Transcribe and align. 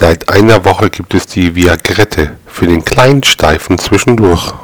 Seit 0.00 0.28
einer 0.28 0.64
Woche 0.64 0.90
gibt 0.90 1.12
es 1.14 1.26
die 1.26 1.56
Viagrette 1.56 2.36
für 2.46 2.68
den 2.68 2.84
kleinen 2.84 3.24
Steifen 3.24 3.78
zwischendurch. 3.78 4.54